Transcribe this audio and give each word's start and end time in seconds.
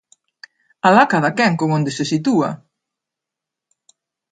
¡Alá 0.87 1.03
cadaquén 1.11 1.53
con 1.59 1.69
onde 1.77 1.91
se 1.97 2.05
sitúa! 2.11 2.49